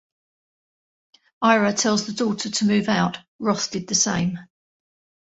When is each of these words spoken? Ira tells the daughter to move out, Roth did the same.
Ira 1.43 1.73
tells 1.73 2.07
the 2.07 2.13
daughter 2.13 2.49
to 2.49 2.65
move 2.65 2.89
out, 2.89 3.19
Roth 3.37 3.69
did 3.69 3.85
the 3.87 3.93
same. 3.93 4.39